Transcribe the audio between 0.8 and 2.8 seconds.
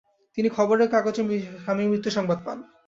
কাগজে স্বামীর মৃত্যুসংবাদ পান।